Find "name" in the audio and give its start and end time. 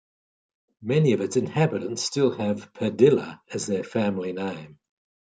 4.33-4.79